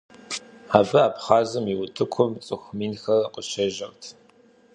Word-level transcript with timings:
Абы 0.77 0.99
Абхъазым 1.07 1.65
и 1.73 1.75
утыкум 1.81 2.31
цӏыху 2.45 2.75
минхэр 2.77 3.21
къыщежьэрт. 3.33 4.01